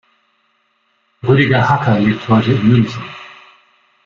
Rüdiger 1.23 1.69
Hacker 1.69 1.99
lebt 1.99 2.27
heute 2.27 2.53
in 2.53 2.67
München. 2.67 3.03